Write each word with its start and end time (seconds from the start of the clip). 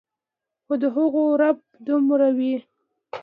خو 0.65 0.73
د 0.81 0.83
هغو 0.95 1.23
رعب 1.39 1.57
دومره 1.87 2.27
وي 2.37 2.55